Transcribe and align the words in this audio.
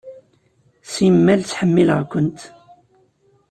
Simmal 0.93 1.41
ttḥemmileɣ-kent. 1.41 2.41